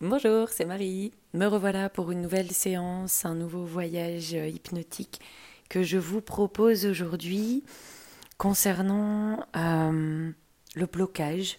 Bonjour, 0.00 0.48
c'est 0.48 0.64
Marie. 0.64 1.10
Me 1.34 1.46
revoilà 1.46 1.88
pour 1.88 2.12
une 2.12 2.22
nouvelle 2.22 2.52
séance, 2.52 3.24
un 3.24 3.34
nouveau 3.34 3.64
voyage 3.64 4.30
hypnotique 4.30 5.20
que 5.68 5.82
je 5.82 5.98
vous 5.98 6.20
propose 6.20 6.86
aujourd'hui 6.86 7.64
concernant 8.36 9.44
euh, 9.56 10.30
le 10.76 10.86
blocage. 10.86 11.58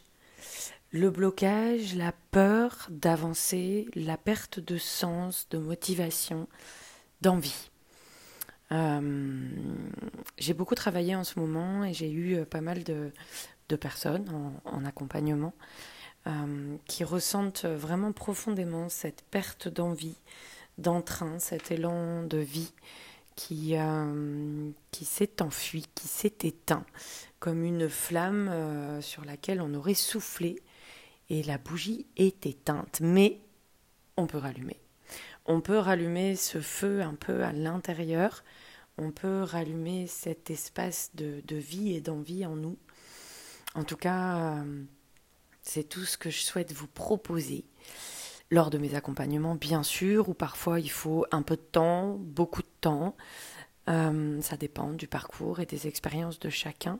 Le 0.94 1.10
blocage, 1.10 1.96
la 1.96 2.14
peur 2.32 2.88
d'avancer, 2.90 3.90
la 3.94 4.16
perte 4.16 4.62
de 4.62 4.78
sens, 4.78 5.50
de 5.50 5.58
motivation, 5.58 6.48
d'envie. 7.20 7.70
Euh, 8.72 9.50
j'ai 10.38 10.54
beaucoup 10.54 10.76
travaillé 10.76 11.14
en 11.14 11.26
ce 11.26 11.38
moment 11.42 11.84
et 11.84 11.94
j'ai 11.94 12.10
eu 12.10 12.46
pas 12.46 12.62
mal 12.62 12.86
de, 12.86 13.12
personnes 13.76 14.54
en 14.64 14.86
accompagnement 14.86 15.54
euh, 16.28 16.76
qui 16.86 17.06
ressentent 17.06 17.66
vraiment 17.66 18.12
profondément 18.12 18.90
cette 18.90 19.24
perte 19.32 19.70
d'envie, 19.70 20.18
d'entrain, 20.78 21.40
cet 21.40 21.72
élan 21.72 22.24
de 22.24 22.38
vie 22.38 22.74
qui, 23.36 23.78
euh, 23.78 24.70
qui 24.92 25.06
s'est 25.06 25.42
enfui, 25.42 25.86
qui 25.96 26.10
s'est 26.10 26.36
éteint, 26.44 26.86
comme 27.40 27.64
une 27.64 27.88
flamme 27.88 28.50
euh, 28.50 29.02
sur 29.02 29.24
laquelle 29.24 29.62
on 29.62 29.74
aurait 29.74 29.94
soufflé 29.94 30.62
et 31.30 31.42
la 31.44 31.58
bougie 31.58 32.06
est 32.18 32.46
éteinte. 32.46 33.00
Mais 33.02 33.40
on 34.18 34.28
peut 34.28 34.40
rallumer. 34.40 34.78
On 35.46 35.62
peut 35.62 35.78
rallumer 35.78 36.36
ce 36.36 36.60
feu 36.60 37.02
un 37.02 37.16
peu 37.16 37.44
à 37.46 37.54
l'intérieur, 37.54 38.44
on 38.98 39.12
peut 39.12 39.44
rallumer 39.44 40.06
cet 40.08 40.52
espace 40.52 41.12
de, 41.14 41.42
de 41.48 41.56
vie 41.56 41.96
et 41.96 42.02
d'envie 42.02 42.46
en 42.46 42.58
nous. 42.58 42.78
En 43.74 43.86
tout 43.86 43.96
cas, 43.96 44.64
c'est 45.70 45.84
tout 45.84 46.04
ce 46.04 46.18
que 46.18 46.30
je 46.30 46.40
souhaite 46.40 46.74
vous 46.74 46.88
proposer 46.88 47.64
lors 48.52 48.72
de 48.72 48.80
mes 48.80 48.96
accompagnements, 48.96 49.56
bien 49.56 49.84
sûr, 49.84 50.30
où 50.30 50.34
parfois 50.34 50.80
il 50.80 50.90
faut 50.90 51.26
un 51.32 51.44
peu 51.44 51.56
de 51.56 51.62
temps, 51.62 52.16
beaucoup 52.20 52.64
de 52.64 52.72
temps. 52.82 53.16
Euh, 53.88 54.42
ça 54.42 54.58
dépend 54.58 54.94
du 54.94 55.08
parcours 55.08 55.60
et 55.60 55.68
des 55.68 55.88
expériences 55.88 56.40
de 56.40 56.50
chacun. 56.50 57.00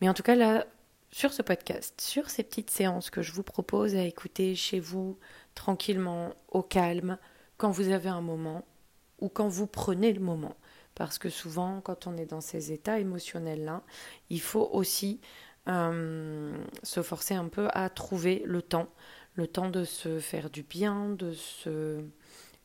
Mais 0.00 0.08
en 0.08 0.14
tout 0.14 0.22
cas, 0.22 0.36
là, 0.36 0.66
sur 1.10 1.32
ce 1.32 1.42
podcast, 1.42 2.00
sur 2.00 2.30
ces 2.30 2.44
petites 2.44 2.70
séances 2.70 3.10
que 3.10 3.22
je 3.22 3.32
vous 3.32 3.42
propose 3.42 3.96
à 3.96 4.04
écouter 4.04 4.54
chez 4.54 4.78
vous, 4.78 5.18
tranquillement, 5.56 6.32
au 6.48 6.62
calme, 6.62 7.18
quand 7.56 7.70
vous 7.72 7.88
avez 7.88 8.08
un 8.08 8.20
moment 8.20 8.64
ou 9.18 9.28
quand 9.28 9.48
vous 9.48 9.66
prenez 9.66 10.12
le 10.12 10.20
moment. 10.20 10.54
Parce 10.94 11.18
que 11.18 11.28
souvent, 11.28 11.80
quand 11.80 12.06
on 12.06 12.16
est 12.16 12.26
dans 12.26 12.40
ces 12.40 12.70
états 12.72 13.00
émotionnels-là, 13.00 13.82
il 14.28 14.40
faut 14.40 14.68
aussi 14.72 15.20
se 16.82 17.02
forcer 17.02 17.34
un 17.34 17.48
peu 17.48 17.68
à 17.72 17.88
trouver 17.90 18.42
le 18.46 18.62
temps, 18.62 18.88
le 19.34 19.46
temps 19.46 19.70
de 19.70 19.84
se 19.84 20.18
faire 20.18 20.50
du 20.50 20.62
bien, 20.62 21.10
de 21.10 21.32
se 21.32 22.02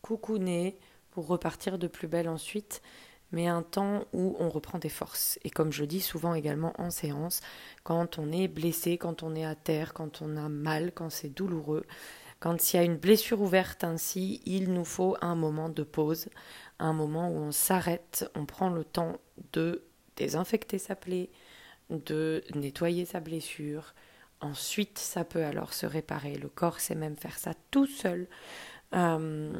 coucouner 0.02 0.78
pour 1.12 1.28
repartir 1.28 1.78
de 1.78 1.88
plus 1.88 2.08
belle 2.08 2.28
ensuite, 2.28 2.82
mais 3.32 3.48
un 3.48 3.64
temps 3.64 4.06
où 4.14 4.36
on 4.40 4.50
reprend 4.50 4.80
des 4.80 4.90
forces. 4.90 5.40
Et 5.44 5.50
comme 5.50 5.72
je 5.72 5.86
dis 5.86 6.02
souvent 6.02 6.34
également 6.34 6.74
en 6.80 6.90
séance, 6.90 7.42
quand 7.84 8.20
on 8.20 8.32
est 8.32 8.48
blessé, 8.48 8.98
quand 8.98 9.24
on 9.24 9.36
est 9.36 9.46
à 9.46 9.56
terre, 9.56 9.94
quand 9.94 10.22
on 10.22 10.38
a 10.38 10.50
mal, 10.50 10.92
quand 10.94 11.10
c'est 11.10 11.30
douloureux, 11.30 11.86
quand 12.40 12.74
il 12.74 12.78
y 12.78 12.80
a 12.80 12.84
une 12.84 12.98
blessure 12.98 13.42
ouverte 13.42 13.84
ainsi, 13.84 14.42
il 14.46 14.72
nous 14.74 14.86
faut 14.86 15.18
un 15.22 15.36
moment 15.36 15.70
de 15.70 15.84
pause, 15.84 16.30
un 16.80 16.94
moment 16.94 17.30
où 17.30 17.38
on 17.38 17.52
s'arrête, 17.52 18.30
on 18.36 18.46
prend 18.46 18.70
le 18.70 18.84
temps 18.84 19.18
de 19.54 19.84
désinfecter 20.16 20.78
sa 20.78 20.96
plaie, 20.96 21.30
de 21.90 22.44
nettoyer 22.54 23.06
sa 23.06 23.20
blessure. 23.20 23.94
Ensuite, 24.42 25.00
ça 25.00 25.24
peut 25.24 25.44
alors 25.44 25.74
se 25.74 25.86
réparer. 25.86 26.36
Le 26.36 26.50
corps 26.50 26.80
sait 26.80 26.96
même 26.96 27.16
faire 27.16 27.38
ça 27.38 27.54
tout 27.72 27.88
seul. 27.88 28.28
Euh, 28.94 29.52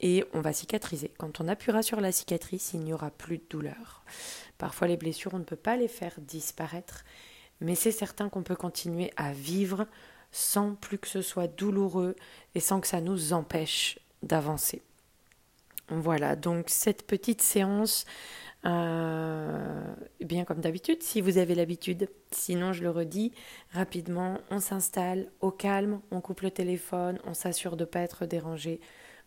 et 0.00 0.24
on 0.34 0.40
va 0.40 0.52
cicatriser. 0.52 1.10
Quand 1.18 1.40
on 1.40 1.48
appuiera 1.48 1.82
sur 1.82 2.00
la 2.00 2.12
cicatrice, 2.12 2.72
il 2.74 2.80
n'y 2.80 2.92
aura 2.92 3.10
plus 3.10 3.38
de 3.38 3.44
douleur. 3.48 4.04
Parfois, 4.58 4.88
les 4.88 4.96
blessures, 4.96 5.34
on 5.34 5.38
ne 5.38 5.44
peut 5.44 5.56
pas 5.56 5.76
les 5.76 5.88
faire 5.88 6.14
disparaître, 6.18 7.04
mais 7.60 7.74
c'est 7.74 7.92
certain 7.92 8.28
qu'on 8.28 8.42
peut 8.42 8.56
continuer 8.56 9.12
à 9.16 9.32
vivre 9.32 9.86
sans 10.30 10.74
plus 10.74 10.98
que 10.98 11.08
ce 11.08 11.22
soit 11.22 11.46
douloureux 11.46 12.14
et 12.54 12.60
sans 12.60 12.80
que 12.80 12.86
ça 12.86 13.00
nous 13.00 13.32
empêche 13.32 13.98
d'avancer. 14.22 14.82
Voilà, 15.88 16.36
donc 16.36 16.68
cette 16.68 17.06
petite 17.06 17.40
séance 17.40 18.04
euh, 18.64 19.94
bien 20.20 20.44
comme 20.44 20.60
d'habitude, 20.60 21.02
si 21.02 21.20
vous 21.20 21.38
avez 21.38 21.54
l'habitude. 21.54 22.08
Sinon, 22.30 22.72
je 22.72 22.82
le 22.82 22.90
redis, 22.90 23.32
rapidement, 23.70 24.38
on 24.50 24.60
s'installe 24.60 25.30
au 25.40 25.50
calme, 25.50 26.00
on 26.10 26.20
coupe 26.20 26.40
le 26.40 26.50
téléphone, 26.50 27.18
on 27.24 27.34
s'assure 27.34 27.76
de 27.76 27.84
ne 27.84 27.88
pas 27.88 28.00
être 28.00 28.26
dérangé 28.26 28.80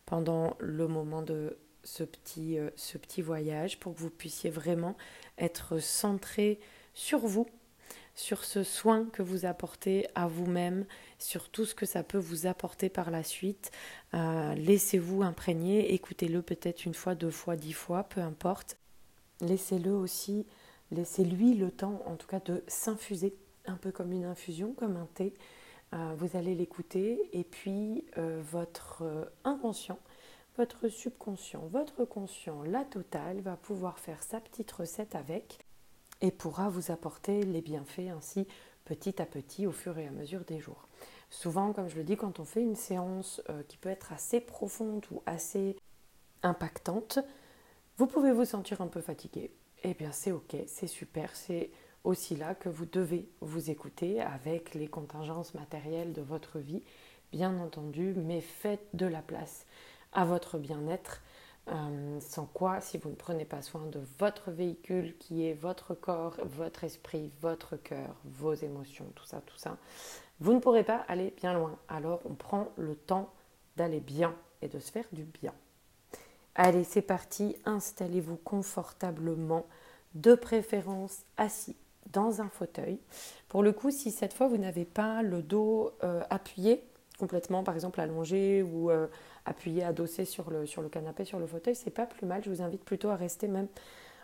pendant 0.06 0.56
le 0.60 0.88
moment 0.88 1.22
de 1.22 1.58
ce 1.84 2.04
petit, 2.04 2.60
euh, 2.60 2.70
ce 2.76 2.98
petit 2.98 3.22
voyage 3.22 3.80
pour 3.80 3.96
que 3.96 4.00
vous 4.00 4.10
puissiez 4.10 4.50
vraiment 4.50 4.96
être 5.38 5.80
centré 5.80 6.60
sur 6.94 7.20
vous, 7.20 7.48
sur 8.14 8.44
ce 8.44 8.64
soin 8.64 9.06
que 9.14 9.24
vous 9.24 9.46
apportez 9.46 10.08
à 10.14 10.28
vous-même, 10.28 10.86
sur 11.18 11.50
tout 11.50 11.66
ce 11.66 11.74
que 11.74 11.86
ça 11.86 12.04
peut 12.04 12.18
vous 12.18 12.46
apporter 12.46 12.90
par 12.90 13.10
la 13.10 13.24
suite. 13.24 13.72
Euh, 14.14 14.54
laissez-vous 14.56 15.24
imprégner, 15.24 15.94
écoutez-le 15.94 16.42
peut-être 16.42 16.86
une 16.86 16.94
fois, 16.94 17.16
deux 17.16 17.32
fois, 17.32 17.56
dix 17.56 17.74
fois, 17.74 18.04
peu 18.04 18.22
importe 18.22 18.78
laissez-le 19.42 19.92
aussi, 19.92 20.46
laissez-lui 20.92 21.56
le 21.56 21.72
temps 21.72 22.02
en 22.06 22.16
tout 22.16 22.28
cas 22.28 22.40
de 22.40 22.64
s'infuser, 22.68 23.36
un 23.66 23.76
peu 23.76 23.92
comme 23.92 24.12
une 24.12 24.26
infusion, 24.26 24.74
comme 24.74 24.98
un 24.98 25.08
thé. 25.14 25.34
Euh, 25.94 26.14
vous 26.18 26.38
allez 26.38 26.56
l'écouter 26.56 27.30
et 27.34 27.44
puis 27.44 28.06
euh, 28.18 28.42
votre 28.42 29.04
euh, 29.04 29.26
inconscient, 29.44 30.00
votre 30.58 30.88
subconscient, 30.88 31.68
votre 31.68 32.06
conscient, 32.06 32.64
la 32.64 32.86
totale 32.86 33.42
va 33.42 33.58
pouvoir 33.58 34.00
faire 34.00 34.24
sa 34.24 34.40
petite 34.40 34.72
recette 34.72 35.16
avec 35.16 35.60
et 36.22 36.32
pourra 36.32 36.70
vous 36.70 36.92
apporter 36.92 37.44
les 37.44 37.62
bienfaits 37.62 38.10
ainsi 38.16 38.48
petit 38.86 39.22
à 39.22 39.26
petit 39.26 39.68
au 39.68 39.72
fur 39.74 39.98
et 39.98 40.08
à 40.08 40.12
mesure 40.12 40.46
des 40.46 40.60
jours. 40.60 40.88
Souvent, 41.30 41.74
comme 41.74 41.90
je 41.90 41.98
le 41.98 42.04
dis, 42.04 42.16
quand 42.16 42.40
on 42.40 42.46
fait 42.46 42.62
une 42.62 42.76
séance 42.76 43.42
qui 43.70 43.78
peut 43.78 43.90
être 43.90 44.12
assez 44.12 44.42
profonde 44.42 45.06
ou 45.12 45.22
assez 45.26 45.78
impactante, 46.44 47.20
vous 48.02 48.08
pouvez 48.08 48.32
vous 48.32 48.46
sentir 48.46 48.82
un 48.82 48.88
peu 48.88 49.00
fatigué. 49.00 49.52
Eh 49.84 49.94
bien, 49.94 50.12
c'est 50.12 50.32
ok, 50.32 50.56
c'est 50.66 50.88
super. 50.88 51.36
C'est 51.36 51.70
aussi 52.04 52.36
là 52.36 52.56
que 52.56 52.68
vous 52.68 52.88
devez 52.88 53.30
vous 53.42 53.70
écouter 53.70 54.20
avec 54.20 54.74
les 54.74 54.88
contingences 54.88 55.54
matérielles 55.54 56.12
de 56.12 56.24
votre 56.24 56.58
vie, 56.58 56.82
bien 57.32 57.60
entendu, 57.60 58.16
mais 58.18 58.42
faites 58.42 58.88
de 58.96 59.06
la 59.06 59.22
place 59.22 59.68
à 60.14 60.26
votre 60.26 60.58
bien-être. 60.58 61.22
Euh, 61.68 62.20
sans 62.22 62.48
quoi, 62.48 62.82
si 62.82 62.98
vous 62.98 63.12
ne 63.12 63.16
prenez 63.16 63.46
pas 63.46 63.62
soin 63.62 63.86
de 63.86 64.02
votre 64.18 64.50
véhicule 64.50 65.16
qui 65.20 65.46
est 65.46 65.54
votre 65.54 65.94
corps, 65.94 66.38
votre 66.44 66.84
esprit, 66.84 67.30
votre 67.40 67.76
cœur, 67.76 68.16
vos 68.26 68.56
émotions, 68.56 69.06
tout 69.14 69.26
ça, 69.26 69.42
tout 69.42 69.58
ça, 69.58 69.78
vous 70.40 70.54
ne 70.54 70.60
pourrez 70.60 70.84
pas 70.84 71.06
aller 71.08 71.36
bien 71.38 71.54
loin. 71.54 71.78
Alors 71.88 72.22
on 72.26 72.34
prend 72.34 72.70
le 72.78 72.96
temps 72.96 73.32
d'aller 73.76 74.00
bien 74.00 74.36
et 74.64 74.70
de 74.70 74.80
se 74.80 74.92
faire 74.92 75.06
du 75.12 75.24
bien. 75.24 75.54
Allez, 76.56 76.84
c'est 76.84 77.02
parti, 77.02 77.56
installez-vous 77.66 78.36
confortablement, 78.38 79.66
de 80.16 80.36
préférence 80.36 81.24
assis 81.38 81.78
dans 82.12 82.42
un 82.42 82.50
fauteuil. 82.50 83.00
Pour 83.48 83.64
le 83.64 83.72
coup, 83.72 83.90
si 83.90 84.12
cette 84.12 84.34
fois 84.34 84.48
vous 84.48 84.58
n'avez 84.58 84.84
pas 84.84 85.24
le 85.24 85.42
dos 85.42 85.92
euh, 86.04 86.22
appuyé 86.30 86.84
complètement, 87.18 87.64
par 87.64 87.76
exemple 87.76 88.02
allongé 88.02 88.64
ou 88.64 88.90
euh, 88.90 89.08
appuyé, 89.46 89.84
adossé 89.84 90.26
sur 90.26 90.50
le, 90.50 90.66
sur 90.66 90.82
le 90.82 90.90
canapé, 90.90 91.24
sur 91.24 91.40
le 91.40 91.46
fauteuil, 91.46 91.76
c'est 91.76 91.92
pas 91.92 92.06
plus 92.06 92.26
mal. 92.26 92.44
Je 92.44 92.50
vous 92.50 92.62
invite 92.62 92.84
plutôt 92.84 93.10
à 93.10 93.16
rester 93.16 93.48
même, 93.48 93.68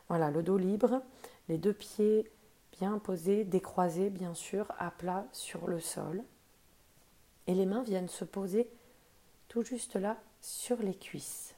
voilà, 0.09 0.31
le 0.31 0.43
dos 0.43 0.57
libre, 0.57 1.01
les 1.47 1.57
deux 1.57 1.73
pieds 1.73 2.29
bien 2.73 2.97
posés, 2.97 3.43
décroisés 3.45 4.09
bien 4.09 4.33
sûr, 4.33 4.71
à 4.79 4.91
plat 4.91 5.25
sur 5.31 5.67
le 5.67 5.79
sol. 5.79 6.23
Et 7.45 7.53
les 7.53 7.66
mains 7.66 7.83
viennent 7.83 8.09
se 8.09 8.25
poser 8.25 8.67
tout 9.47 9.63
juste 9.63 9.96
là 9.96 10.17
sur 10.41 10.78
les 10.81 10.96
cuisses 10.96 11.56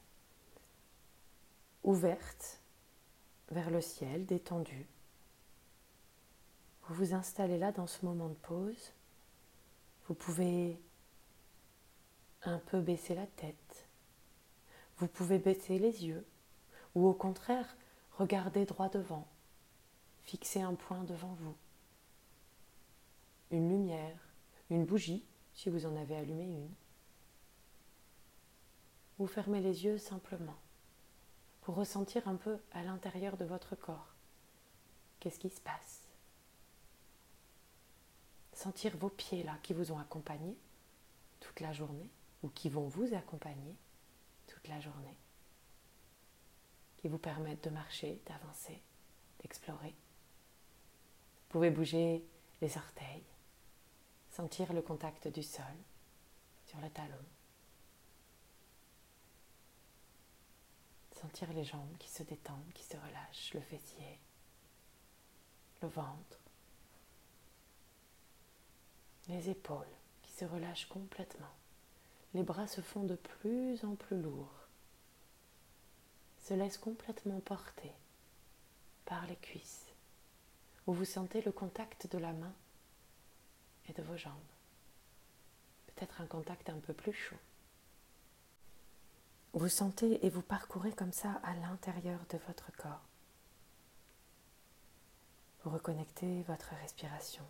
ouverte 1.83 2.61
vers 3.51 3.69
le 3.69 3.81
ciel, 3.81 4.25
détendue. 4.25 4.87
Vous 6.83 6.95
vous 6.95 7.13
installez 7.13 7.57
là 7.57 7.71
dans 7.71 7.87
ce 7.87 8.05
moment 8.05 8.29
de 8.29 8.35
pause. 8.35 8.93
Vous 10.07 10.13
pouvez 10.13 10.79
un 12.43 12.59
peu 12.59 12.81
baisser 12.81 13.15
la 13.15 13.27
tête. 13.27 13.87
Vous 14.97 15.07
pouvez 15.07 15.39
baisser 15.39 15.79
les 15.79 16.05
yeux 16.05 16.25
ou 16.95 17.07
au 17.07 17.13
contraire 17.13 17.77
regarder 18.17 18.65
droit 18.65 18.89
devant. 18.89 19.27
Fixer 20.23 20.61
un 20.61 20.75
point 20.75 21.03
devant 21.03 21.35
vous. 21.39 21.55
Une 23.51 23.69
lumière, 23.69 24.19
une 24.69 24.85
bougie 24.85 25.25
si 25.53 25.69
vous 25.69 25.85
en 25.85 25.95
avez 25.95 26.15
allumé 26.15 26.43
une. 26.43 26.71
Vous 29.17 29.27
fermez 29.27 29.61
les 29.61 29.85
yeux 29.85 29.97
simplement 29.97 30.57
ressentir 31.75 32.27
un 32.27 32.36
peu 32.36 32.60
à 32.71 32.83
l'intérieur 32.83 33.38
de 33.38 33.45
votre 33.45 33.75
corps. 33.75 34.16
Qu'est-ce 35.19 35.39
qui 35.39 35.50
se 35.50 35.62
passe? 35.62 36.07
Sentir 38.54 38.95
vos 38.98 39.10
pieds 39.10 39.44
là 39.44 39.57
qui 39.63 39.74
vous 39.74 39.92
ont 39.92 40.00
accompagné 40.00 40.57
toute 41.39 41.60
la 41.60 41.71
journée. 41.74 42.10
ou 42.44 42.50
qui 42.50 42.69
vont 42.69 42.88
vous 42.88 43.13
accompagner 43.13 43.75
toute 44.48 44.68
la 44.68 44.80
journée, 44.80 45.18
qui 46.98 47.07
vous 47.07 47.18
permettent 47.18 47.63
de 47.63 47.69
marcher, 47.69 48.21
d'avancer, 48.25 48.81
d'explorer. 49.42 49.89
Vous 49.89 51.50
pouvez 51.50 51.69
bouger 51.69 52.24
les 52.62 52.77
orteils, 52.77 53.24
sentir 54.31 54.74
le 54.74 54.81
contact 54.81 55.27
du 55.27 55.44
sol 55.44 55.63
sur 56.66 56.80
le 56.80 56.89
talon, 56.89 57.25
sentir 61.21 61.51
les 61.54 61.63
jambes 61.63 61.98
qui 62.00 62.10
se 62.10 62.24
détendent, 62.24 62.74
qui 62.74 62.83
se 62.83 62.98
relâchent, 62.98 63.54
le 63.54 63.62
fessier, 63.62 64.19
le 65.81 65.88
ventre, 65.88 66.39
les 69.27 69.50
épaules 69.50 69.86
qui 70.24 70.31
se 70.31 70.45
relâchent 70.45 70.88
complètement. 70.88 71.54
Les 72.33 72.44
bras 72.44 72.68
se 72.68 72.81
font 72.81 73.04
de 73.04 73.16
plus 73.16 73.83
en 73.83 73.95
plus 73.95 74.21
lourds, 74.21 74.68
se 76.42 76.54
laissent 76.54 76.77
complètement 76.77 77.39
porter 77.39 77.92
par 79.06 79.25
les 79.27 79.36
cuisses, 79.36 79.88
où 80.88 80.94
vous 80.94 81.06
sentez 81.06 81.42
le 81.42 81.51
contact 81.51 82.07
de 82.12 82.18
la 82.18 82.33
main 82.33 82.54
et 83.88 83.94
de 83.94 84.04
vos 84.04 84.18
jambes. 84.18 84.33
Peut-être 85.88 86.21
un 86.21 86.27
contact 86.27 86.69
un 86.69 86.80
peu 86.80 86.94
plus 86.94 87.13
chaud. 87.13 87.36
Vous 89.53 89.67
sentez 89.67 90.23
et 90.25 90.29
vous 90.29 90.43
parcourez 90.43 90.91
comme 90.93 91.11
ça 91.11 91.31
à 91.43 91.55
l'intérieur 91.55 92.19
de 92.29 92.37
votre 92.47 92.71
corps. 92.77 93.01
Vous 95.63 95.71
reconnectez 95.71 96.43
votre 96.43 96.69
respiration. 96.81 97.43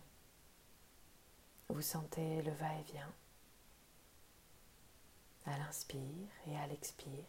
Vous 1.68 1.82
sentez 1.82 2.42
le 2.42 2.52
va-et-vient 2.52 3.12
à 5.46 5.58
l'inspire 5.58 6.28
et 6.46 6.56
à 6.56 6.66
l'expire, 6.66 7.24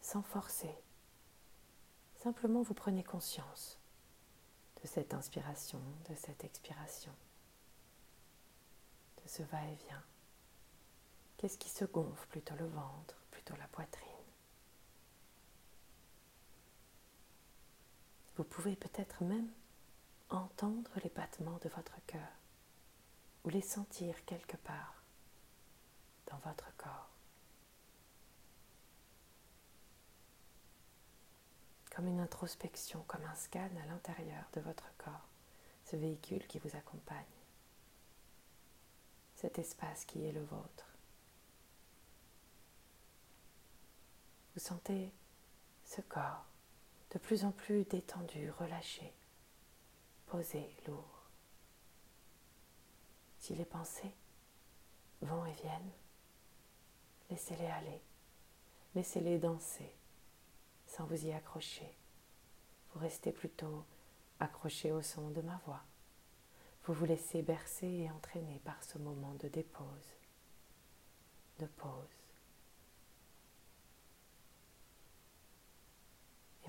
sans 0.00 0.22
forcer. 0.22 0.74
Simplement 2.16 2.62
vous 2.62 2.74
prenez 2.74 3.04
conscience 3.04 3.78
de 4.82 4.86
cette 4.86 5.14
inspiration, 5.14 5.80
de 6.08 6.14
cette 6.14 6.44
expiration, 6.44 7.12
de 9.22 9.28
ce 9.28 9.42
va-et-vient. 9.42 10.02
Qu'est-ce 11.36 11.58
qui 11.58 11.68
se 11.68 11.84
gonfle 11.84 12.26
Plutôt 12.28 12.54
le 12.56 12.66
ventre, 12.66 13.16
plutôt 13.30 13.54
la 13.56 13.68
poitrine? 13.68 14.08
Vous 18.36 18.44
pouvez 18.44 18.74
peut-être 18.74 19.22
même 19.22 19.50
entendre 20.30 20.90
les 21.02 21.10
battements 21.10 21.58
de 21.58 21.68
votre 21.68 21.94
cœur 22.06 22.28
ou 23.44 23.48
les 23.48 23.60
sentir 23.60 24.24
quelque 24.24 24.56
part 24.56 25.02
dans 26.26 26.38
votre 26.38 26.74
corps. 26.76 27.10
Comme 31.94 32.08
une 32.08 32.20
introspection, 32.20 33.04
comme 33.06 33.24
un 33.24 33.34
scan 33.36 33.70
à 33.82 33.86
l'intérieur 33.86 34.44
de 34.54 34.60
votre 34.62 34.90
corps, 34.98 35.28
ce 35.84 35.94
véhicule 35.94 36.46
qui 36.48 36.58
vous 36.58 36.74
accompagne, 36.76 37.24
cet 39.36 39.58
espace 39.58 40.04
qui 40.06 40.24
est 40.24 40.32
le 40.32 40.42
vôtre. 40.42 40.93
Vous 44.54 44.60
sentez 44.60 45.12
ce 45.84 46.00
corps 46.02 46.46
de 47.12 47.18
plus 47.18 47.44
en 47.44 47.52
plus 47.52 47.84
détendu, 47.84 48.50
relâché, 48.50 49.12
posé, 50.26 50.68
lourd. 50.86 51.22
Si 53.38 53.54
les 53.54 53.64
pensées 53.64 54.14
vont 55.22 55.44
et 55.44 55.52
viennent, 55.52 55.92
laissez-les 57.30 57.66
aller, 57.66 58.00
laissez-les 58.94 59.38
danser 59.38 59.92
sans 60.86 61.04
vous 61.06 61.26
y 61.26 61.32
accrocher. 61.32 61.92
Vous 62.92 63.00
restez 63.00 63.32
plutôt 63.32 63.84
accroché 64.40 64.92
au 64.92 65.02
son 65.02 65.30
de 65.30 65.40
ma 65.40 65.56
voix. 65.66 65.82
Vous 66.84 66.94
vous 66.94 67.04
laissez 67.06 67.42
bercer 67.42 67.86
et 67.86 68.10
entraîner 68.10 68.60
par 68.64 68.82
ce 68.84 68.98
moment 68.98 69.34
de 69.34 69.48
dépose, 69.48 70.14
de 71.58 71.66
pause. 71.66 72.13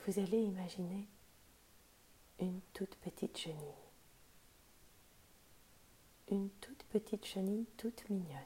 Vous 0.06 0.20
allez 0.20 0.38
imaginer 0.38 1.08
une 2.40 2.62
toute 2.74 2.96
petite 2.98 3.36
chenille. 3.38 3.74
Une 6.30 6.52
toute 6.62 6.84
petite 6.84 7.26
chenille 7.26 7.66
toute 7.78 8.08
mignonne, 8.10 8.40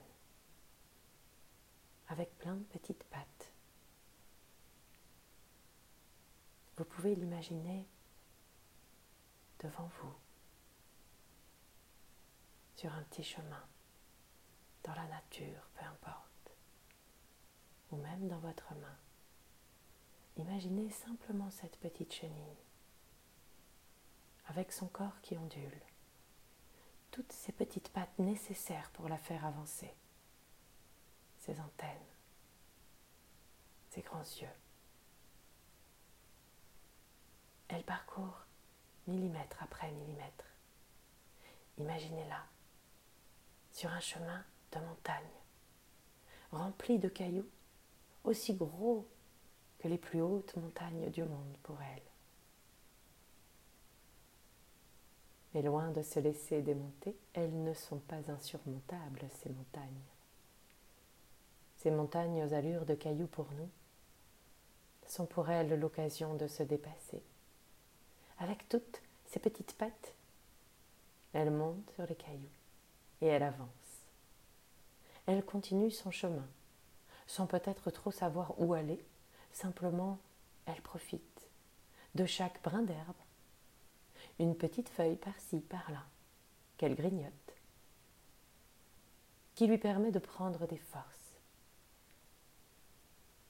avec 2.07 2.37
plein 2.37 2.55
de 2.55 2.63
petites 2.63 3.03
pattes. 3.05 3.51
Vous 6.77 6.85
pouvez 6.85 7.13
l'imaginer 7.15 7.85
devant 9.59 9.89
vous, 10.01 10.13
sur 12.77 12.93
un 12.93 13.03
petit 13.03 13.23
chemin, 13.23 13.65
dans 14.83 14.93
la 14.93 15.07
nature, 15.07 15.67
peu 15.73 15.83
importe, 15.85 16.53
ou 17.91 17.97
même 17.97 18.29
dans 18.29 18.39
votre 18.39 18.73
main. 18.75 18.97
Imaginez 20.39 20.89
simplement 20.89 21.51
cette 21.51 21.75
petite 21.79 22.13
chenille, 22.13 22.63
avec 24.47 24.71
son 24.71 24.87
corps 24.87 25.19
qui 25.21 25.37
ondule, 25.37 25.81
toutes 27.11 27.33
ces 27.33 27.51
petites 27.51 27.89
pattes 27.89 28.17
nécessaires 28.19 28.89
pour 28.91 29.09
la 29.09 29.17
faire 29.17 29.45
avancer, 29.45 29.93
ses 31.39 31.59
antennes, 31.59 32.07
ses 33.89 33.99
grands 33.99 34.23
yeux. 34.39 34.47
Elle 37.67 37.83
parcourt 37.83 38.45
millimètre 39.07 39.61
après 39.61 39.91
millimètre. 39.91 40.45
Imaginez-la 41.79 42.45
sur 43.73 43.91
un 43.91 43.99
chemin 43.99 44.45
de 44.71 44.79
montagne, 44.79 45.35
rempli 46.53 46.97
de 46.97 47.09
cailloux 47.09 47.49
aussi 48.23 48.53
gros 48.53 49.05
que 49.79 49.87
les 49.87 49.97
plus 49.97 50.21
hautes 50.21 50.55
montagnes 50.57 51.09
du 51.09 51.23
monde 51.23 51.57
pour 51.63 51.77
elle. 51.81 52.03
Mais 55.53 55.61
loin 55.61 55.89
de 55.91 56.03
se 56.03 56.19
laisser 56.19 56.61
démonter, 56.61 57.15
elles 57.33 57.63
ne 57.63 57.73
sont 57.73 57.99
pas 57.99 58.29
insurmontables, 58.29 59.27
ces 59.41 59.49
montagnes. 59.49 60.05
Ces 61.77 61.91
montagnes 61.91 62.43
aux 62.43 62.53
allures 62.53 62.85
de 62.85 62.93
cailloux 62.93 63.27
pour 63.27 63.51
nous 63.53 63.69
sont 65.07 65.25
pour 65.25 65.49
elle 65.49 65.79
l'occasion 65.79 66.35
de 66.35 66.47
se 66.47 66.61
dépasser. 66.61 67.23
Avec 68.37 68.67
toutes 68.69 69.01
ces 69.25 69.39
petites 69.39 69.75
pattes, 69.75 70.13
elle 71.33 71.51
monte 71.51 71.89
sur 71.95 72.05
les 72.05 72.15
cailloux 72.15 72.49
et 73.21 73.27
elle 73.27 73.43
avance. 73.43 73.69
Elle 75.25 75.43
continue 75.43 75.91
son 75.91 76.11
chemin, 76.11 76.47
sans 77.27 77.47
peut-être 77.47 77.91
trop 77.91 78.11
savoir 78.11 78.53
où 78.59 78.73
aller, 78.73 79.03
Simplement, 79.51 80.19
elle 80.65 80.81
profite 80.81 81.49
de 82.15 82.25
chaque 82.25 82.61
brin 82.63 82.81
d'herbe, 82.81 83.15
une 84.39 84.55
petite 84.55 84.89
feuille 84.89 85.15
par-ci, 85.15 85.59
par-là, 85.59 86.05
qu'elle 86.77 86.95
grignote, 86.95 87.53
qui 89.55 89.67
lui 89.67 89.77
permet 89.77 90.11
de 90.11 90.19
prendre 90.19 90.67
des 90.67 90.77
forces. 90.77 91.35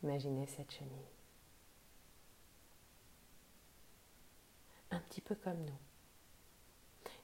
Imaginez 0.04 0.48
cette 0.48 0.72
chenille. 0.72 0.92
Un 4.92 5.00
petit 5.02 5.22
peu 5.22 5.36
comme 5.36 5.64
nous. 5.66 5.80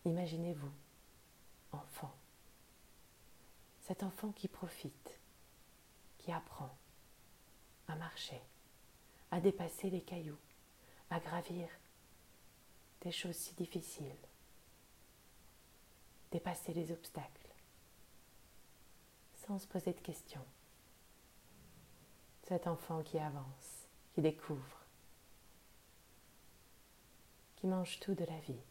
Imaginez-vous, 0.06 0.72
enfant. 1.72 2.14
Cet 3.82 4.04
enfant 4.04 4.32
qui 4.32 4.48
profite, 4.48 5.20
qui 6.20 6.32
apprend 6.32 6.76
à 7.88 7.96
marcher 7.96 8.42
à 9.36 9.42
dépasser 9.42 9.90
les 9.90 10.00
cailloux, 10.00 10.40
à 11.10 11.20
gravir 11.20 11.68
des 13.02 13.12
choses 13.12 13.36
si 13.36 13.54
difficiles, 13.54 14.16
dépasser 16.32 16.74
les 16.74 16.90
obstacles, 16.94 17.50
sans 19.46 19.60
se 19.60 19.68
poser 19.68 19.92
de 19.92 20.00
questions. 20.00 20.46
Cet 22.48 22.66
enfant 22.66 23.04
qui 23.04 23.20
avance, 23.20 23.90
qui 24.14 24.22
découvre, 24.22 24.86
qui 27.58 27.68
mange 27.68 28.00
tout 28.00 28.16
de 28.16 28.24
la 28.24 28.40
vie, 28.40 28.64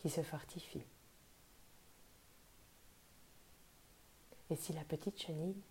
qui 0.00 0.10
se 0.10 0.22
fortifie. 0.22 0.84
Et 4.50 4.56
si 4.56 4.74
la 4.74 4.84
petite 4.84 5.18
chenille 5.18 5.62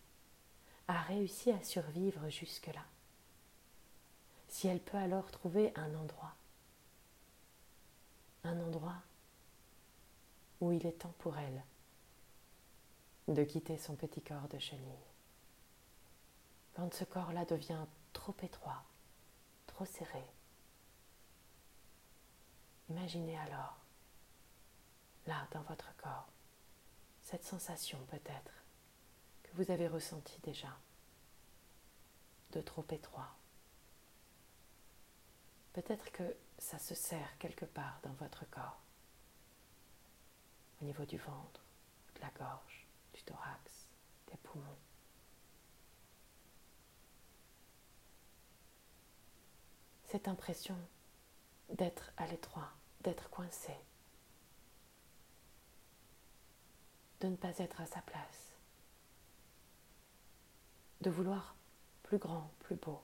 a 0.87 1.01
réussi 1.01 1.51
à 1.51 1.61
survivre 1.63 2.29
jusque-là. 2.29 2.83
Si 4.49 4.67
elle 4.67 4.79
peut 4.79 4.97
alors 4.97 5.31
trouver 5.31 5.73
un 5.75 5.93
endroit, 5.95 6.35
un 8.43 8.59
endroit 8.59 9.01
où 10.61 10.71
il 10.71 10.85
est 10.85 10.99
temps 10.99 11.13
pour 11.19 11.37
elle 11.37 11.63
de 13.27 13.43
quitter 13.43 13.77
son 13.77 13.95
petit 13.95 14.21
corps 14.21 14.47
de 14.49 14.59
chenille. 14.59 14.83
Quand 16.75 16.93
ce 16.93 17.03
corps-là 17.03 17.45
devient 17.45 17.85
trop 18.11 18.35
étroit, 18.43 18.83
trop 19.67 19.85
serré, 19.85 20.23
imaginez 22.89 23.37
alors, 23.39 23.77
là 25.25 25.47
dans 25.51 25.61
votre 25.63 25.95
corps, 25.97 26.27
cette 27.23 27.45
sensation 27.45 27.97
peut-être 28.11 28.62
vous 29.53 29.69
avez 29.69 29.87
ressentie 29.87 30.39
déjà 30.41 30.75
de 32.51 32.61
trop 32.61 32.85
étroit. 32.89 33.35
Peut-être 35.73 36.11
que 36.11 36.35
ça 36.57 36.79
se 36.79 36.95
serre 36.95 37.37
quelque 37.39 37.65
part 37.65 37.99
dans 38.03 38.13
votre 38.13 38.49
corps, 38.49 38.81
au 40.81 40.85
niveau 40.85 41.05
du 41.05 41.17
ventre, 41.17 41.63
de 42.15 42.21
la 42.21 42.29
gorge, 42.31 42.87
du 43.13 43.21
thorax, 43.23 43.87
des 44.27 44.37
poumons. 44.37 44.77
Cette 50.05 50.27
impression 50.27 50.77
d'être 51.69 52.11
à 52.17 52.27
l'étroit, 52.27 52.71
d'être 53.01 53.29
coincé, 53.29 53.73
de 57.21 57.27
ne 57.27 57.35
pas 57.35 57.57
être 57.57 57.81
à 57.81 57.87
sa 57.87 58.01
place, 58.01 58.52
de 61.03 61.09
vouloir 61.09 61.55
plus 62.01 62.17
grand, 62.17 62.49
plus 62.59 62.77
beau, 62.77 63.01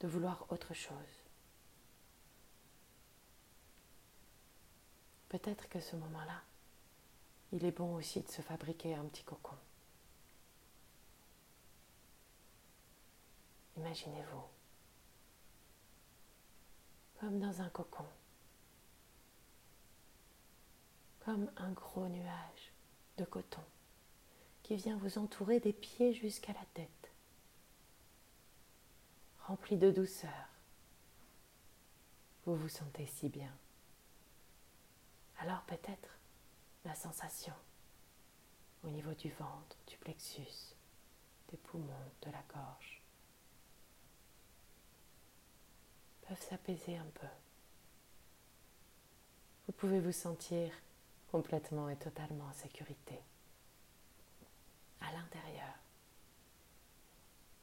de 0.00 0.06
vouloir 0.06 0.44
autre 0.50 0.74
chose. 0.74 1.24
Peut-être 5.30 5.68
que 5.70 5.80
ce 5.80 5.96
moment-là, 5.96 6.42
il 7.52 7.64
est 7.64 7.72
bon 7.72 7.94
aussi 7.96 8.20
de 8.20 8.28
se 8.28 8.42
fabriquer 8.42 8.94
un 8.94 9.04
petit 9.06 9.24
cocon. 9.24 9.56
Imaginez-vous 13.78 14.44
comme 17.18 17.38
dans 17.38 17.60
un 17.60 17.68
cocon, 17.70 18.06
comme 21.24 21.50
un 21.56 21.70
gros 21.72 22.08
nuage 22.08 22.72
de 23.16 23.24
coton 23.24 23.62
qui 24.70 24.76
vient 24.76 24.98
vous 24.98 25.18
entourer 25.18 25.58
des 25.58 25.72
pieds 25.72 26.12
jusqu'à 26.12 26.52
la 26.52 26.64
tête, 26.74 27.10
rempli 29.48 29.76
de 29.76 29.90
douceur. 29.90 30.48
Vous 32.44 32.54
vous 32.54 32.68
sentez 32.68 33.04
si 33.06 33.28
bien. 33.28 33.52
Alors 35.40 35.62
peut-être 35.62 36.16
la 36.84 36.94
sensation 36.94 37.52
au 38.84 38.90
niveau 38.90 39.12
du 39.14 39.32
ventre, 39.32 39.76
du 39.88 39.98
plexus, 39.98 40.76
des 41.48 41.56
poumons, 41.56 42.12
de 42.22 42.30
la 42.30 42.42
gorge 42.54 43.02
peuvent 46.28 46.48
s'apaiser 46.48 46.96
un 46.96 47.10
peu. 47.14 47.26
Vous 49.66 49.72
pouvez 49.72 49.98
vous 49.98 50.12
sentir 50.12 50.72
complètement 51.32 51.88
et 51.88 51.96
totalement 51.96 52.44
en 52.44 52.52
sécurité 52.52 53.20
à 55.00 55.12
l'intérieur 55.12 55.74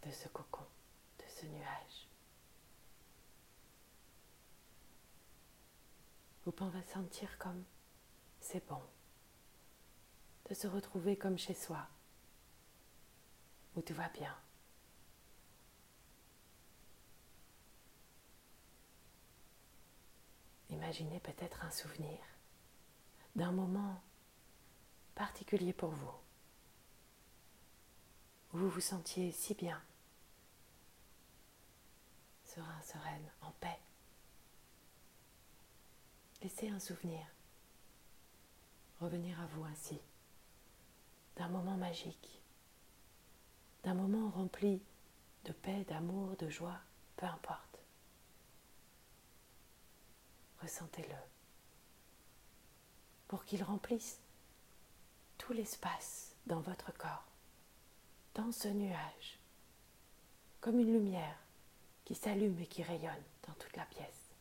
de 0.03 0.11
ce 0.11 0.27
cocon, 0.29 0.65
de 1.19 1.23
ce 1.27 1.45
nuage. 1.45 2.07
Vous 6.45 6.51
pouvez 6.51 6.83
sentir 6.83 7.37
comme 7.37 7.63
c'est 8.39 8.65
bon 8.67 8.81
de 10.49 10.53
se 10.53 10.67
retrouver 10.67 11.17
comme 11.17 11.37
chez 11.37 11.53
soi, 11.53 11.87
où 13.75 13.81
tout 13.81 13.93
va 13.93 14.07
bien. 14.09 14.33
Imaginez 20.69 21.19
peut-être 21.19 21.63
un 21.65 21.71
souvenir 21.71 22.19
d'un 23.35 23.51
moment 23.51 24.01
particulier 25.15 25.73
pour 25.73 25.89
vous, 25.89 26.13
vous 28.57 28.69
vous 28.69 28.81
sentiez 28.81 29.31
si 29.31 29.53
bien, 29.53 29.79
serein, 32.43 32.81
sereine, 32.81 33.31
en 33.41 33.51
paix. 33.51 33.79
Laissez 36.41 36.69
un 36.69 36.79
souvenir 36.79 37.19
revenir 38.99 39.39
à 39.39 39.45
vous 39.47 39.63
ainsi, 39.65 39.99
d'un 41.35 41.49
moment 41.49 41.77
magique, 41.77 42.41
d'un 43.83 43.93
moment 43.93 44.29
rempli 44.31 44.81
de 45.45 45.51
paix, 45.51 45.85
d'amour, 45.87 46.35
de 46.37 46.49
joie, 46.49 46.79
peu 47.15 47.27
importe. 47.27 47.79
Ressentez-le 50.63 51.15
pour 53.27 53.45
qu'il 53.45 53.63
remplisse 53.63 54.19
tout 55.37 55.53
l'espace 55.53 56.35
dans 56.47 56.61
votre 56.61 56.91
corps, 56.97 57.27
dans 58.37 58.51
ce 58.51 58.67
nuage, 58.67 59.39
comme 60.61 60.79
une 60.79 60.93
lumière 60.93 61.39
qui 62.05 62.13
s'allume 62.13 62.59
et 62.59 62.67
qui 62.67 62.83
rayonne 62.83 63.23
dans 63.47 63.53
toute 63.55 63.75
la 63.75 63.85
pièce. 63.85 64.31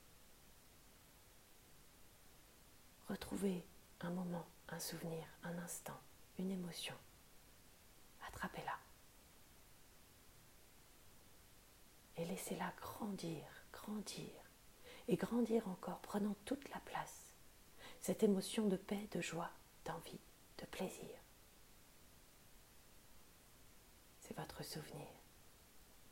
Retrouvez 3.08 3.64
un 4.02 4.10
moment, 4.10 4.44
un 4.68 4.78
souvenir, 4.78 5.26
un 5.44 5.56
instant, 5.58 5.98
une 6.38 6.50
émotion. 6.50 6.94
Attrapez-la. 8.28 8.78
Et 12.18 12.26
laissez-la 12.26 12.72
grandir, 12.78 13.44
grandir, 13.72 14.30
et 15.08 15.16
grandir 15.16 15.66
encore, 15.68 16.00
prenant 16.00 16.36
toute 16.44 16.68
la 16.68 16.80
place. 16.80 17.34
Cette 18.02 18.22
émotion 18.22 18.66
de 18.66 18.76
paix, 18.76 19.08
de 19.12 19.22
joie, 19.22 19.50
d'envie, 19.86 20.20
de 20.58 20.66
plaisir. 20.66 21.16
C'est 24.18 24.24
votre 24.36 24.62
souvenir. 24.62 25.06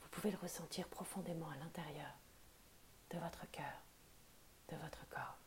Vous 0.01 0.09
pouvez 0.09 0.31
le 0.31 0.39
ressentir 0.39 0.89
profondément 0.89 1.51
à 1.51 1.57
l'intérieur 1.57 2.13
de 3.11 3.19
votre 3.19 3.51
cœur, 3.51 3.83
de 4.69 4.77
votre 4.77 5.07
corps. 5.09 5.39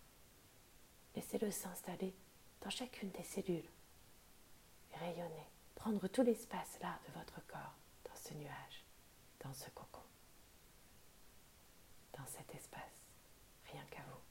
Laissez-le 1.15 1.51
s'installer 1.51 2.15
dans 2.61 2.69
chacune 2.69 3.11
des 3.11 3.23
cellules 3.23 3.69
rayonner, 4.93 5.47
prendre 5.75 6.07
tout 6.07 6.23
l'espace 6.23 6.79
là 6.81 6.99
de 7.07 7.13
votre 7.19 7.45
corps, 7.47 7.75
dans 8.03 8.15
ce 8.15 8.33
nuage, 8.33 8.85
dans 9.39 9.53
ce 9.53 9.69
cocon, 9.71 10.01
dans 12.17 12.25
cet 12.25 12.53
espace, 12.55 13.05
rien 13.71 13.83
qu'à 13.91 14.01
vous. 14.03 14.21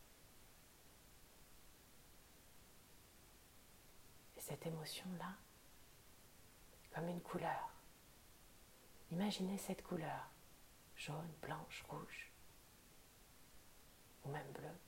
Et 4.36 4.40
cette 4.40 4.66
émotion-là, 4.66 5.34
comme 6.94 7.08
une 7.08 7.20
couleur, 7.20 7.75
imaginez 9.10 9.58
cette 9.58 9.82
couleur, 9.82 10.30
jaune, 10.96 11.32
blanche, 11.42 11.84
rouge, 11.88 12.32
ou 14.24 14.30
même 14.30 14.50
bleue 14.52 14.78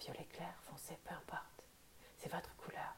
violet 0.00 0.26
clair, 0.32 0.54
foncé, 0.62 0.98
peu 1.04 1.14
importe. 1.14 1.64
C'est 2.16 2.32
votre 2.32 2.54
couleur. 2.56 2.96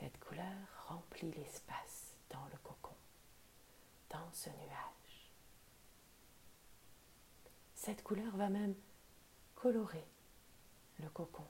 Cette 0.00 0.18
couleur 0.20 0.86
remplit 0.86 1.32
l'espace 1.32 2.14
dans 2.30 2.44
le 2.46 2.56
cocon, 2.62 2.96
dans 4.10 4.32
ce 4.32 4.48
nuage. 4.50 5.32
Cette 7.74 8.02
couleur 8.02 8.36
va 8.36 8.48
même 8.48 8.74
colorer 9.54 10.06
le 10.98 11.08
cocon 11.10 11.46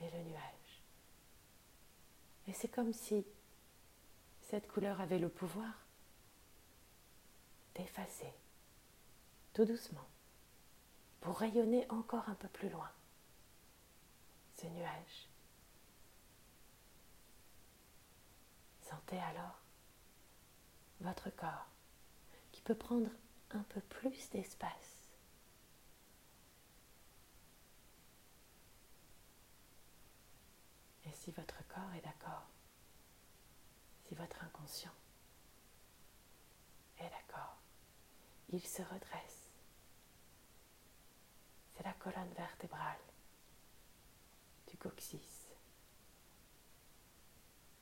et 0.00 0.10
le 0.10 0.22
nuage. 0.24 0.82
Et 2.46 2.52
c'est 2.52 2.68
comme 2.68 2.92
si 2.92 3.24
cette 4.42 4.68
couleur 4.68 5.00
avait 5.00 5.18
le 5.18 5.28
pouvoir 5.28 5.72
d'effacer 7.74 8.32
tout 9.52 9.64
doucement 9.64 10.08
pour 11.20 11.38
rayonner 11.38 11.86
encore 11.90 12.28
un 12.28 12.34
peu 12.34 12.48
plus 12.48 12.70
loin 12.70 12.90
ce 14.56 14.66
nuage. 14.66 15.28
Sentez 18.82 19.18
alors 19.18 19.60
votre 21.00 21.30
corps 21.30 21.66
qui 22.52 22.60
peut 22.62 22.74
prendre 22.74 23.10
un 23.50 23.62
peu 23.64 23.80
plus 23.80 24.30
d'espace. 24.30 25.04
Et 31.04 31.12
si 31.28 31.34
votre 31.34 31.62
corps 31.68 31.92
est 31.94 32.00
d'accord, 32.00 32.48
si 34.06 34.14
votre 34.14 34.42
inconscient 34.44 34.94
est 36.96 37.10
d'accord, 37.10 37.58
il 38.48 38.66
se 38.66 38.80
redresse. 38.80 39.50
C'est 41.76 41.84
la 41.84 41.92
colonne 41.92 42.32
vertébrale 42.32 42.96
du 44.68 44.78
coccyx 44.78 45.48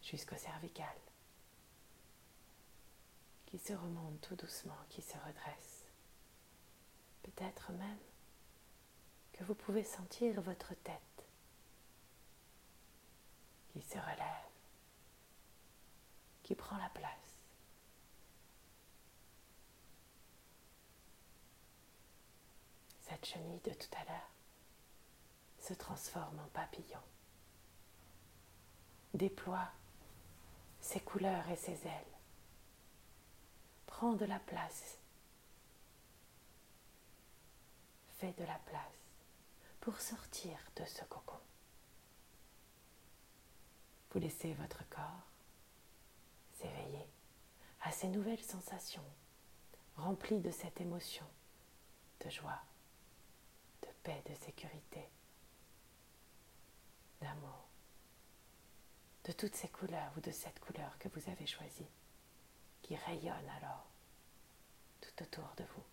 jusqu'au 0.03 0.37
cervical 0.37 0.97
qui 3.47 3.61
se 3.61 3.75
remonte 3.75 4.21
tout 4.23 4.35
doucement, 4.35 4.75
qui 4.89 5.03
se 5.03 5.17
redresse. 5.19 5.85
Peut-être 7.23 7.71
même 7.71 8.01
que 9.35 9.45
vous 9.45 9.55
pouvez 9.55 9.85
sentir 9.85 10.41
votre 10.43 10.75
tête 10.83 11.26
qui 13.77 13.83
se 13.83 13.99
relève, 13.99 14.51
qui 16.43 16.55
prend 16.55 16.79
la 16.79 16.89
place. 16.89 17.13
Cette 23.03 23.27
chenille 23.27 23.61
de 23.61 23.73
tout 23.73 23.95
à 24.01 24.05
l'heure 24.05 24.31
se 25.59 25.75
transforme 25.75 26.39
en 26.39 26.49
papillon, 26.55 27.03
déploie 29.13 29.71
ses 30.81 31.01
couleurs 31.01 31.47
et 31.51 31.57
ses 31.57 31.87
ailes, 31.87 32.17
prend 33.87 34.15
de 34.15 34.25
la 34.25 34.39
place, 34.39 34.97
fait 38.21 38.33
de 38.39 38.45
la 38.45 38.59
place 38.61 38.81
pour 39.81 40.01
sortir 40.01 40.57
de 40.77 40.85
ce 40.87 41.05
cocon. 41.05 41.37
Vous 44.17 44.23
laissez 44.23 44.55
votre 44.55 44.83
corps 44.89 45.29
s'éveiller 46.55 47.07
à 47.83 47.93
ces 47.93 48.09
nouvelles 48.09 48.43
sensations, 48.43 49.05
remplies 49.95 50.41
de 50.41 50.51
cette 50.51 50.81
émotion 50.81 51.27
de 52.25 52.31
joie, 52.31 52.63
de 53.83 53.89
paix, 54.03 54.23
de 54.27 54.35
sécurité, 54.37 55.07
d'amour, 57.21 57.69
de 59.25 59.33
toutes 59.33 59.55
ces 59.55 59.69
couleurs 59.69 60.15
ou 60.17 60.21
de 60.21 60.31
cette 60.31 60.61
couleur 60.61 60.99
que 60.99 61.11
vous 61.11 61.31
avez 61.31 61.47
choisie, 61.47 61.91
qui 62.81 62.97
rayonne 62.97 63.51
alors 63.59 63.87
tout 65.03 65.25
autour 65.25 65.53
de 65.59 65.65
vous. 65.65 65.85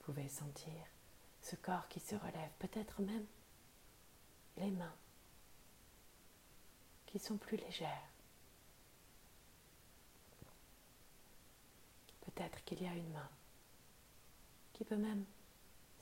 Vous 0.00 0.12
pouvez 0.12 0.28
sentir 0.28 0.84
ce 1.40 1.56
corps 1.56 1.88
qui 1.88 2.00
se 2.00 2.14
relève, 2.14 2.50
peut-être 2.58 3.00
même 3.00 3.24
les 4.56 4.70
mains 4.70 4.94
qui 7.06 7.18
sont 7.18 7.36
plus 7.36 7.56
légères. 7.56 8.08
Peut-être 12.22 12.64
qu'il 12.64 12.82
y 12.82 12.86
a 12.86 12.94
une 12.94 13.12
main 13.12 13.28
qui 14.72 14.84
peut 14.84 14.96
même 14.96 15.24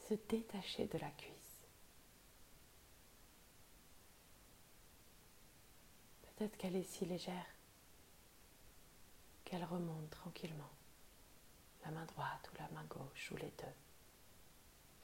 se 0.08 0.14
détacher 0.28 0.86
de 0.86 0.98
la 0.98 1.10
cuisse. 1.10 1.66
Peut-être 6.22 6.56
qu'elle 6.56 6.76
est 6.76 6.84
si 6.84 7.04
légère 7.04 7.46
qu'elle 9.44 9.64
remonte 9.64 10.08
tranquillement, 10.10 10.70
la 11.84 11.90
main 11.90 12.04
droite 12.06 12.50
ou 12.52 12.62
la 12.62 12.68
main 12.68 12.84
gauche 12.84 13.32
ou 13.32 13.36
les 13.36 13.50
deux. 13.58 13.74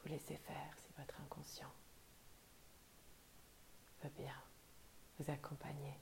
Vous 0.00 0.08
laissez 0.08 0.36
faire 0.36 0.72
si 0.78 0.92
votre 0.96 1.20
inconscient 1.20 1.72
bien 4.10 4.34
vous 5.18 5.30
accompagner 5.30 5.98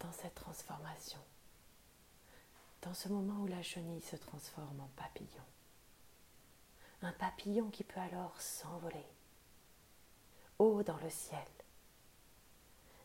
dans 0.00 0.12
cette 0.12 0.34
transformation, 0.34 1.20
dans 2.82 2.94
ce 2.94 3.08
moment 3.08 3.42
où 3.42 3.46
la 3.46 3.62
chenille 3.62 4.02
se 4.02 4.16
transforme 4.16 4.80
en 4.80 4.90
papillon. 4.96 5.44
Un 7.02 7.12
papillon 7.12 7.70
qui 7.70 7.84
peut 7.84 8.00
alors 8.00 8.40
s'envoler 8.40 9.06
haut 10.58 10.82
dans 10.82 10.96
le 10.98 11.10
ciel, 11.10 11.46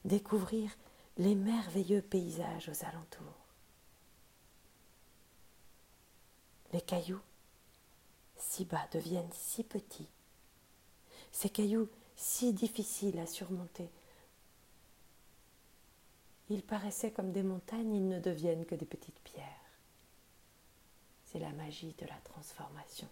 découvrir 0.06 0.72
les 1.18 1.36
merveilleux 1.36 2.02
paysages 2.02 2.70
aux 2.70 2.86
alentours. 2.86 3.46
Les 6.72 6.82
cailloux 6.82 7.22
si 8.40 8.66
bas 8.66 8.88
deviennent 8.92 9.32
si 9.34 9.64
petits. 9.64 10.10
Ces 11.32 11.50
cailloux 11.50 11.90
si 12.20 12.52
difficiles 12.52 13.18
à 13.20 13.26
surmonter. 13.26 13.90
Ils 16.50 16.64
paraissaient 16.64 17.14
comme 17.14 17.32
des 17.32 17.44
montagnes, 17.44 17.96
ils 17.96 18.10
ne 18.10 18.20
deviennent 18.20 18.66
que 18.66 18.76
des 18.76 18.86
petites 18.86 19.22
pierres. 19.22 19.46
C'est 21.24 21.40
la 21.40 21.54
magie 21.54 21.96
de 21.98 22.06
la 22.06 22.18
transformation, 22.26 23.08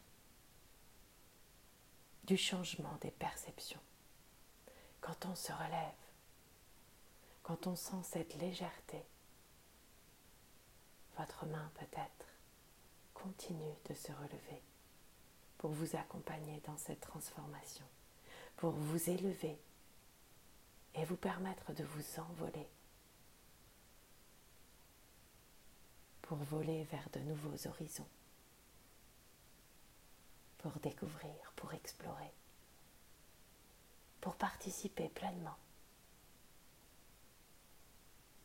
du 2.25 2.35
changement 2.35 2.97
des 2.99 3.11
perceptions. 3.11 3.79
Quand 4.99 5.25
on 5.25 5.35
se 5.35 5.53
relève, 5.53 6.01
quand 7.43 7.65
on 7.65 7.77
sent 7.77 8.03
cette 8.03 8.35
légèreté, 8.35 9.05
votre 11.17 11.45
main 11.45 11.71
peut-être 11.75 12.25
continue 13.13 13.75
de 13.89 13.93
se 13.93 14.11
relever 14.11 14.61
pour 15.59 15.71
vous 15.71 15.95
accompagner 15.95 16.61
dans 16.65 16.77
cette 16.77 17.01
transformation 17.01 17.85
pour 18.57 18.71
vous 18.71 19.09
élever 19.09 19.57
et 20.95 21.05
vous 21.05 21.15
permettre 21.15 21.73
de 21.73 21.83
vous 21.83 22.19
envoler, 22.19 22.67
pour 26.23 26.37
voler 26.37 26.83
vers 26.85 27.07
de 27.11 27.19
nouveaux 27.19 27.67
horizons, 27.67 28.07
pour 30.57 30.71
découvrir, 30.79 31.53
pour 31.55 31.73
explorer, 31.73 32.33
pour 34.19 34.35
participer 34.35 35.07
pleinement 35.09 35.57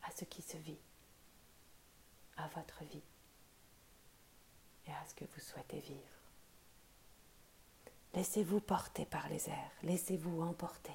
à 0.03 0.11
ce 0.11 0.27
qui 0.27 0.43
se 0.43 0.59
vit, 0.59 0.79
à 2.37 2.49
votre 2.49 2.85
vie 2.85 3.03
et 4.87 4.93
à 4.93 5.07
ce 5.07 5.15
que 5.15 5.25
vous 5.25 5.41
souhaitez 5.41 5.81
vivre. 5.81 6.22
Laissez-vous 8.15 8.61
porter 8.61 9.07
par 9.07 9.29
les 9.29 9.49
airs, 9.49 9.71
laissez-vous 9.83 10.43
emporter 10.43 10.93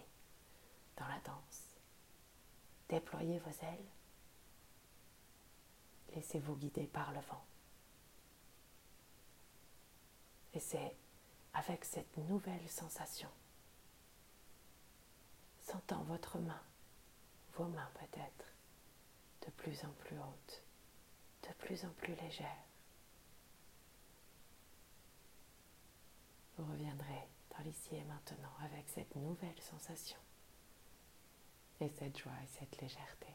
dans 0.97 1.07
la 1.07 1.19
danse. 1.21 1.63
Déployez 2.89 3.39
vos 3.39 3.65
ailes, 3.65 3.85
laissez-vous 6.15 6.55
guider 6.55 6.85
par 6.85 7.11
le 7.11 7.19
vent. 7.21 7.43
Et 10.53 10.59
c'est 10.59 10.95
avec 11.53 11.85
cette 11.85 12.17
nouvelle 12.17 12.69
sensation, 12.69 13.29
sentant 15.59 16.03
votre 16.03 16.37
main, 16.37 16.61
vos 17.55 17.65
mains 17.65 17.89
peut-être, 17.95 18.45
de 19.45 19.51
plus 19.51 19.83
en 19.83 19.91
plus 20.03 20.17
hautes, 20.19 20.63
de 21.43 21.53
plus 21.65 21.83
en 21.83 21.89
plus 21.89 22.13
légères, 22.15 22.66
vous 26.57 26.71
reviendrez 26.71 27.27
dans 27.51 27.63
l'ici 27.63 27.95
et 27.95 28.03
maintenant 28.05 28.51
avec 28.63 28.89
cette 28.89 29.15
nouvelle 29.15 29.59
sensation 29.61 30.17
et 31.79 31.89
cette 31.89 32.17
joie 32.17 32.31
et 32.43 32.47
cette 32.47 32.81
légèreté 32.81 33.27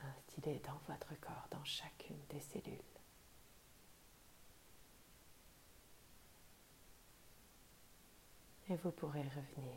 instillée 0.00 0.60
dans 0.60 0.80
votre 0.88 1.14
corps, 1.20 1.46
dans 1.50 1.64
chacune 1.64 2.18
des 2.30 2.40
cellules. 2.40 2.78
Et 8.68 8.76
vous 8.76 8.90
pourrez 8.90 9.22
revenir 9.22 9.76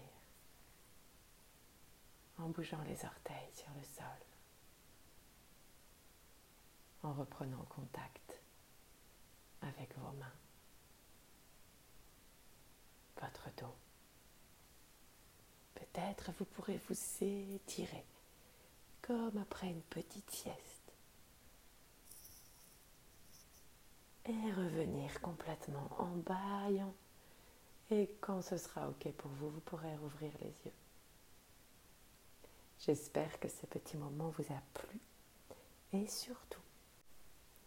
en 2.38 2.49
bougeant 2.49 2.81
les 2.83 3.03
orteils 3.05 3.53
sur 3.53 3.69
le 3.75 3.83
sol, 3.83 4.05
en 7.03 7.13
reprenant 7.13 7.63
contact 7.65 8.39
avec 9.61 9.95
vos 9.97 10.11
mains 10.13 10.44
votre 13.21 13.49
dos. 13.58 13.75
Peut-être 15.75 16.32
vous 16.38 16.45
pourrez 16.45 16.80
vous 16.89 16.95
étirer 17.21 18.06
comme 19.01 19.38
après 19.38 19.67
une 19.67 19.82
petite 19.84 20.30
sieste 20.32 20.93
et 24.25 24.51
revenir 24.54 25.21
complètement 25.21 25.89
en 25.99 26.15
baillant. 26.15 26.93
Et 27.91 28.10
quand 28.19 28.41
ce 28.41 28.58
sera 28.58 28.89
OK 28.89 29.12
pour 29.13 29.30
vous, 29.32 29.49
vous 29.49 29.60
pourrez 29.60 29.95
rouvrir 29.97 30.32
les 30.41 30.54
yeux. 30.65 30.73
J'espère 32.80 33.39
que 33.39 33.47
ce 33.47 33.65
petit 33.67 33.97
moment 33.97 34.30
vous 34.30 34.54
a 34.54 34.62
plu 34.73 34.99
et 35.93 36.08
surtout 36.08 36.62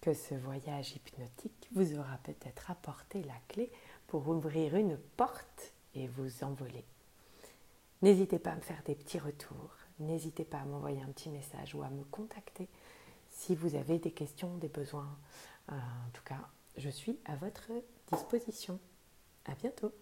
que 0.00 0.14
ce 0.14 0.34
voyage 0.34 0.96
hypnotique 0.96 1.68
vous 1.72 1.98
aura 1.98 2.18
peut-être 2.18 2.70
apporté 2.70 3.22
la 3.24 3.38
clé 3.48 3.70
pour 4.08 4.28
ouvrir 4.28 4.74
une 4.74 4.98
porte 5.16 5.72
et 5.94 6.08
vous 6.08 6.42
envoler. 6.42 6.84
N'hésitez 8.02 8.38
pas 8.38 8.50
à 8.50 8.56
me 8.56 8.60
faire 8.60 8.82
des 8.84 8.94
petits 8.94 9.18
retours, 9.18 9.76
n'hésitez 10.00 10.44
pas 10.44 10.58
à 10.58 10.64
m'envoyer 10.64 11.00
un 11.02 11.12
petit 11.12 11.30
message 11.30 11.74
ou 11.74 11.82
à 11.82 11.90
me 11.90 12.04
contacter 12.04 12.68
si 13.28 13.54
vous 13.54 13.76
avez 13.76 13.98
des 13.98 14.10
questions, 14.10 14.56
des 14.56 14.68
besoins. 14.68 15.16
en 15.68 16.10
tout 16.12 16.24
cas, 16.24 16.48
je 16.76 16.88
suis 16.88 17.18
à 17.24 17.36
votre 17.36 17.70
disposition. 18.10 18.80
À 19.44 19.54
bientôt. 19.54 19.92